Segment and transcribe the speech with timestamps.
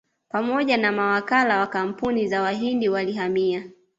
[0.29, 3.69] Pamoja na mawakala wa kampuni za Wahindi walihamia